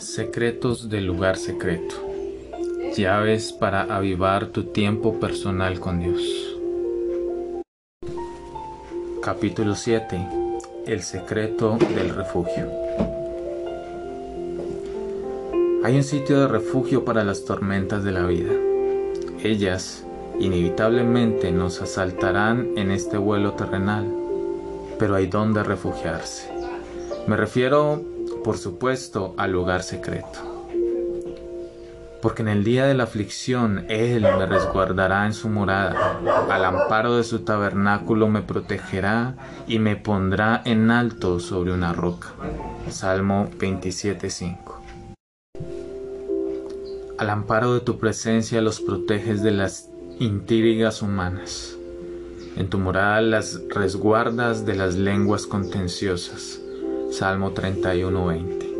[0.00, 1.94] Secretos del lugar secreto.
[2.96, 6.56] Llaves para avivar tu tiempo personal con Dios.
[9.22, 10.26] Capítulo 7.
[10.86, 12.70] El secreto del refugio.
[15.84, 18.54] Hay un sitio de refugio para las tormentas de la vida.
[19.44, 20.06] Ellas
[20.38, 24.10] inevitablemente nos asaltarán en este vuelo terrenal,
[24.98, 26.50] pero hay donde refugiarse.
[27.26, 28.09] Me refiero
[28.42, 30.50] por supuesto, al lugar secreto.
[32.22, 36.18] Porque en el día de la aflicción Él me resguardará en su morada,
[36.50, 42.28] al amparo de su tabernáculo me protegerá y me pondrá en alto sobre una roca.
[42.90, 44.56] Salmo 27.5.
[47.18, 51.76] Al amparo de tu presencia los proteges de las intrigas humanas.
[52.56, 56.60] En tu morada las resguardas de las lenguas contenciosas.
[57.10, 58.70] Salmo 31:20.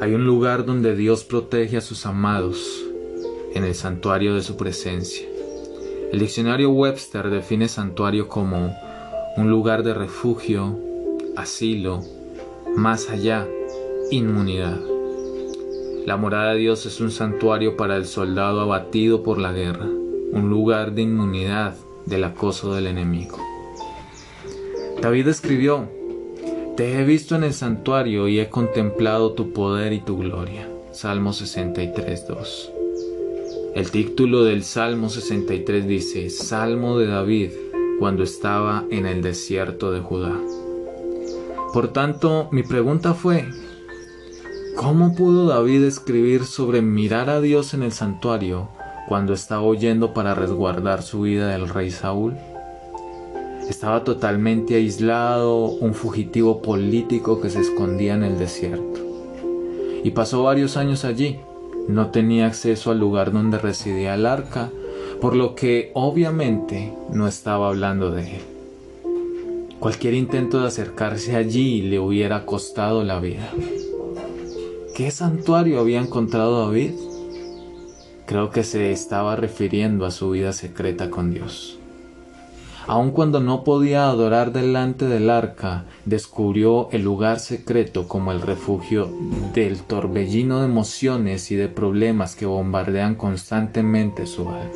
[0.00, 2.84] Hay un lugar donde Dios protege a sus amados,
[3.54, 5.28] en el santuario de su presencia.
[6.12, 8.76] El diccionario Webster define santuario como
[9.36, 10.76] un lugar de refugio,
[11.36, 12.02] asilo,
[12.76, 13.46] más allá,
[14.10, 14.80] inmunidad.
[16.04, 20.50] La morada de Dios es un santuario para el soldado abatido por la guerra, un
[20.50, 23.38] lugar de inmunidad del acoso del enemigo.
[25.00, 25.96] David escribió,
[26.78, 30.68] te he visto en el santuario y he contemplado tu poder y tu gloria.
[30.92, 32.70] Salmo 63.2.
[33.74, 37.50] El título del Salmo 63 dice, Salmo de David
[37.98, 40.40] cuando estaba en el desierto de Judá.
[41.74, 43.44] Por tanto, mi pregunta fue,
[44.76, 48.68] ¿cómo pudo David escribir sobre mirar a Dios en el santuario
[49.08, 52.36] cuando estaba huyendo para resguardar su vida del rey Saúl?
[53.68, 59.00] Estaba totalmente aislado, un fugitivo político que se escondía en el desierto.
[60.02, 61.38] Y pasó varios años allí.
[61.86, 64.70] No tenía acceso al lugar donde residía el arca,
[65.20, 68.42] por lo que obviamente no estaba hablando de él.
[69.78, 73.48] Cualquier intento de acercarse allí le hubiera costado la vida.
[74.94, 76.92] ¿Qué santuario había encontrado David?
[78.26, 81.77] Creo que se estaba refiriendo a su vida secreta con Dios.
[82.88, 89.10] Aun cuando no podía adorar delante del arca, descubrió el lugar secreto como el refugio
[89.52, 94.70] del torbellino de emociones y de problemas que bombardean constantemente su alma.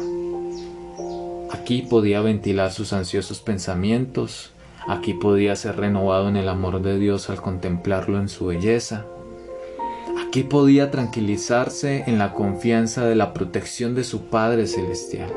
[1.52, 4.50] Aquí podía ventilar sus ansiosos pensamientos,
[4.86, 9.06] aquí podía ser renovado en el amor de Dios al contemplarlo en su belleza,
[10.26, 15.30] aquí podía tranquilizarse en la confianza de la protección de su Padre Celestial.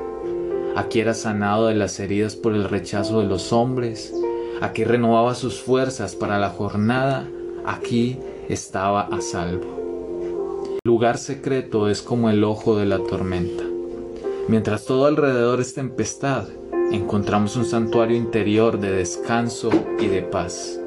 [0.75, 4.13] Aquí era sanado de las heridas por el rechazo de los hombres.
[4.61, 7.29] Aquí renovaba sus fuerzas para la jornada.
[7.65, 8.19] Aquí
[8.49, 10.77] estaba a salvo.
[10.83, 13.63] El lugar secreto es como el ojo de la tormenta.
[14.49, 16.49] Mientras todo alrededor es tempestad,
[16.91, 20.79] encontramos un santuario interior de descanso y de paz.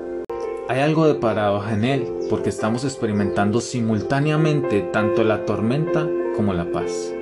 [0.69, 6.07] Hay algo de paradoja en él, porque estamos experimentando simultáneamente tanto la tormenta
[6.37, 7.15] como la paz.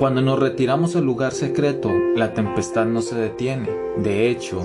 [0.00, 3.68] Cuando nos retiramos al lugar secreto, la tempestad no se detiene.
[3.98, 4.62] De hecho,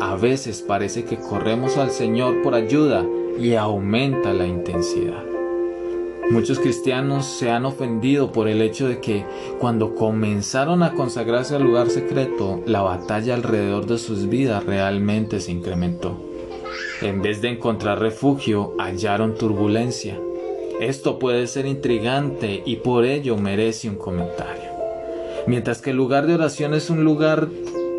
[0.00, 3.04] a veces parece que corremos al Señor por ayuda
[3.38, 5.22] y aumenta la intensidad.
[6.30, 9.26] Muchos cristianos se han ofendido por el hecho de que
[9.58, 15.52] cuando comenzaron a consagrarse al lugar secreto, la batalla alrededor de sus vidas realmente se
[15.52, 16.16] incrementó.
[17.02, 20.18] En vez de encontrar refugio, hallaron turbulencia.
[20.80, 24.67] Esto puede ser intrigante y por ello merece un comentario.
[25.46, 27.48] Mientras que el lugar de oración es un lugar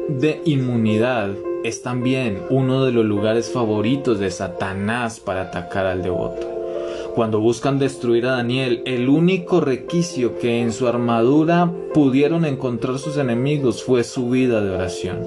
[0.07, 1.31] de inmunidad,
[1.63, 6.47] es también uno de los lugares favoritos de Satanás para atacar al devoto.
[7.15, 13.17] Cuando buscan destruir a Daniel, el único requisito que en su armadura pudieron encontrar sus
[13.17, 15.19] enemigos fue su vida de oración.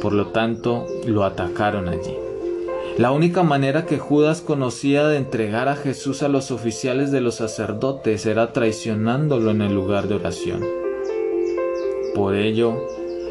[0.00, 2.21] Por lo tanto, lo atacaron allí.
[2.98, 7.36] La única manera que Judas conocía de entregar a Jesús a los oficiales de los
[7.36, 10.62] sacerdotes era traicionándolo en el lugar de oración.
[12.14, 12.86] Por ello,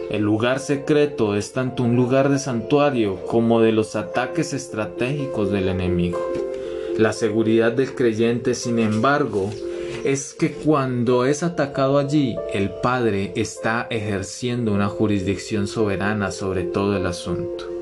[0.10, 5.70] el lugar secreto es tanto un lugar de santuario como de los ataques estratégicos del
[5.70, 6.20] enemigo.
[6.98, 9.52] La seguridad del creyente, sin embargo,
[10.04, 16.98] es que cuando es atacado allí, el Padre está ejerciendo una jurisdicción soberana sobre todo
[16.98, 17.81] el asunto.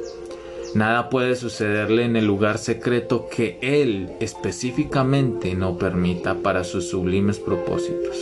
[0.75, 7.39] Nada puede sucederle en el lugar secreto que Él específicamente no permita para sus sublimes
[7.39, 8.17] propósitos.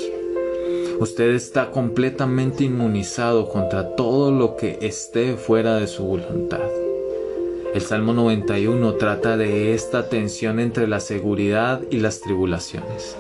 [1.00, 6.62] Usted está completamente inmunizado contra todo lo que esté fuera de su voluntad.
[7.74, 13.16] El Salmo 91 trata de esta tensión entre la seguridad y las tribulaciones.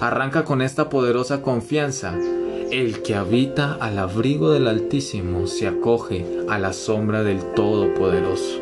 [0.00, 2.14] Arranca con esta poderosa confianza.
[2.70, 8.60] El que habita al abrigo del Altísimo se acoge a la sombra del Todopoderoso.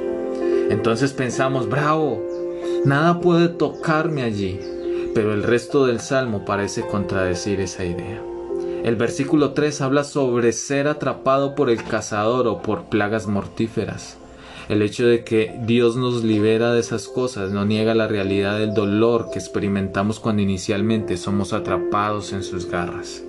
[0.71, 2.23] Entonces pensamos, bravo,
[2.85, 4.61] nada puede tocarme allí,
[5.13, 8.23] pero el resto del Salmo parece contradecir esa idea.
[8.85, 14.19] El versículo 3 habla sobre ser atrapado por el cazador o por plagas mortíferas.
[14.69, 18.73] El hecho de que Dios nos libera de esas cosas no niega la realidad del
[18.73, 23.25] dolor que experimentamos cuando inicialmente somos atrapados en sus garras.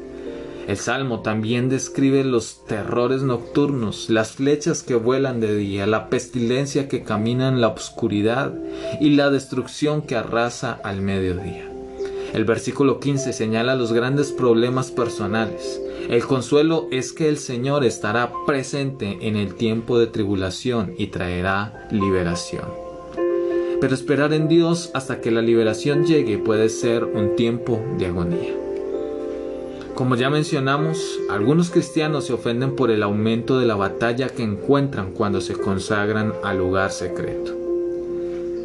[0.67, 6.89] El Salmo también describe los terrores nocturnos, las flechas que vuelan de día, la pestilencia
[6.89, 8.53] que camina en la oscuridad
[8.99, 11.71] y la destrucción que arrasa al mediodía.
[12.33, 18.31] El versículo 15 señala los grandes problemas personales, el consuelo es que el Señor estará
[18.45, 22.65] presente en el tiempo de tribulación y traerá liberación.
[23.81, 28.66] Pero esperar en Dios hasta que la liberación llegue puede ser un tiempo de agonía.
[29.97, 35.11] Como ya mencionamos, algunos cristianos se ofenden por el aumento de la batalla que encuentran
[35.11, 37.55] cuando se consagran al lugar secreto.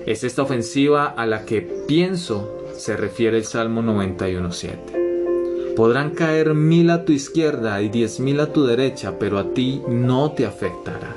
[0.05, 5.75] Es esta ofensiva a la que pienso se refiere el Salmo 91.7.
[5.75, 9.81] Podrán caer mil a tu izquierda y diez mil a tu derecha, pero a ti
[9.88, 11.17] no te afectará.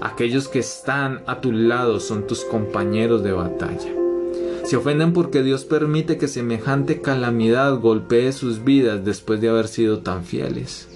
[0.00, 4.03] Aquellos que están a tu lado son tus compañeros de batalla.
[4.64, 9.98] Se ofenden porque Dios permite que semejante calamidad golpee sus vidas después de haber sido
[9.98, 10.88] tan fieles.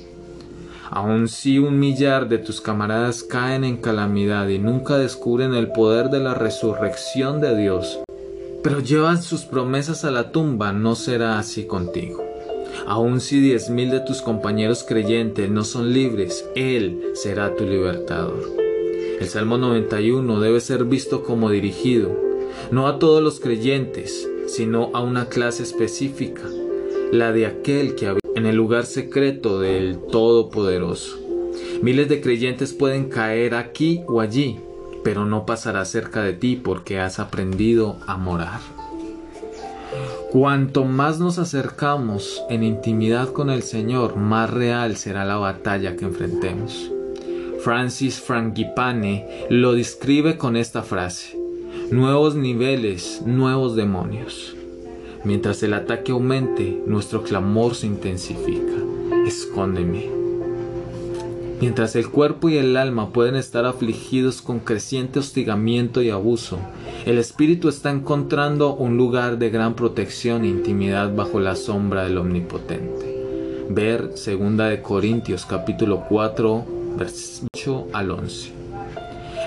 [0.91, 6.09] Aun si un millar de tus camaradas caen en calamidad y nunca descubren el poder
[6.09, 8.00] de la resurrección de Dios,
[8.65, 12.25] pero llevan sus promesas a la tumba, no será así contigo.
[12.87, 18.50] Aun si diez mil de tus compañeros creyentes no son libres, Él será tu libertador.
[19.21, 22.28] El Salmo 91 debe ser visto como dirigido,
[22.71, 26.43] no a todos los creyentes, sino a una clase específica,
[27.13, 31.19] la de aquel que habita en el lugar secreto del Todopoderoso.
[31.83, 34.59] Miles de creyentes pueden caer aquí o allí,
[35.05, 38.61] pero no pasará cerca de ti porque has aprendido a morar.
[40.31, 46.05] Cuanto más nos acercamos en intimidad con el Señor, más real será la batalla que
[46.05, 46.91] enfrentemos.
[47.61, 51.38] Francis Frangipane lo describe con esta frase,
[51.91, 54.55] nuevos niveles, nuevos demonios.
[55.25, 58.75] Mientras el ataque aumente, nuestro clamor se intensifica.
[59.26, 60.19] Escóndeme.
[61.61, 66.59] Mientras el cuerpo y el alma pueden estar afligidos con creciente hostigamiento y abuso,
[67.05, 72.19] el espíritu está encontrando un lugar de gran protección e intimidad bajo la sombra del
[72.19, 73.67] Omnipotente.
[73.71, 76.64] Ver 2 de Corintios capítulo 4,
[76.97, 78.58] versículo 8 al 11.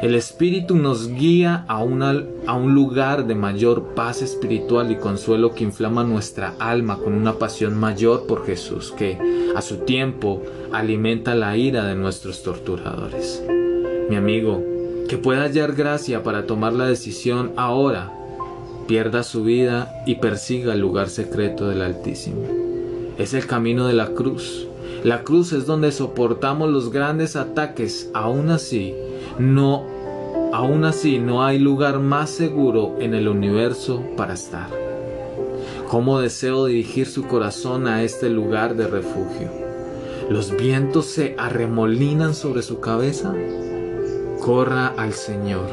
[0.02, 5.64] El Espíritu nos guía a, a, un lugar de mayor paz espiritual y consuelo que
[5.64, 9.20] inflama nuestra alma con una pasión mayor por Jesús, que
[9.56, 13.44] a su tiempo alimenta la ira de nuestros torturadores.
[14.10, 14.64] Mi amigo,
[15.08, 18.12] que pueda hallar gracia para tomar la decisión ahora,
[18.88, 22.42] pierda su vida y persiga el lugar secreto del Altísimo.
[23.20, 24.66] Es el camino de la cruz.
[25.04, 28.10] La cruz es donde soportamos los grandes ataques.
[28.14, 28.96] Aún así,
[29.42, 29.86] no,
[30.54, 34.70] aún así no hay lugar más seguro en el universo para estar.
[35.90, 39.50] ¿Cómo deseo dirigir su corazón a este lugar de refugio?
[40.30, 43.34] ¿Los vientos se arremolinan sobre su cabeza?
[44.40, 45.68] Corra al Señor,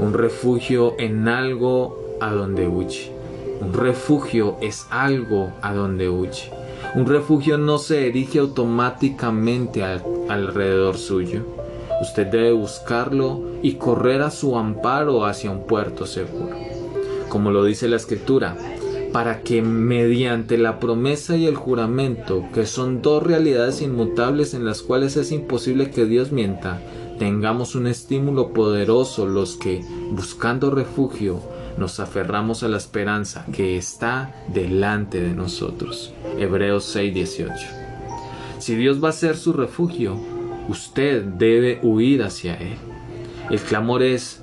[0.00, 3.12] un refugio en algo a donde huye.
[3.60, 6.50] Un refugio es algo a donde huye.
[6.96, 11.61] Un refugio no se erige automáticamente alrededor suyo.
[12.02, 16.56] Usted debe buscarlo y correr a su amparo hacia un puerto seguro.
[17.28, 18.56] Como lo dice la escritura,
[19.12, 24.82] para que mediante la promesa y el juramento, que son dos realidades inmutables en las
[24.82, 26.80] cuales es imposible que Dios mienta,
[27.20, 31.40] tengamos un estímulo poderoso los que, buscando refugio,
[31.78, 36.12] nos aferramos a la esperanza que está delante de nosotros.
[36.36, 37.82] Hebreos 6:18.
[38.58, 40.31] Si Dios va a ser su refugio,
[40.68, 42.76] usted debe huir hacia Él.
[43.50, 44.42] El clamor es,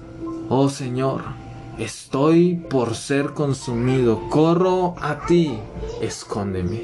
[0.49, 1.21] oh Señor,
[1.79, 4.27] Estoy por ser consumido.
[4.29, 5.53] Corro a ti.
[6.01, 6.81] Escóndeme.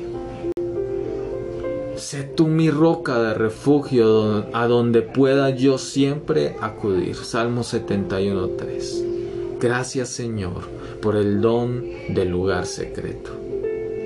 [1.97, 7.15] Sé tú mi roca de refugio a donde pueda yo siempre acudir.
[7.15, 9.59] Salmo 71.3.
[9.59, 10.63] Gracias Señor
[11.01, 13.31] por el don del lugar secreto.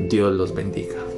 [0.10, 1.09] Dios los bendiga.